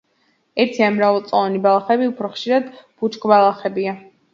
ერთი 0.65 0.83
ან 0.85 0.95
მრავალწლოვანი 1.01 1.63
ბალახები, 1.67 2.11
უფრო 2.15 2.35
ხშირად 2.35 2.77
ბუჩქბალახებია. 2.83 4.01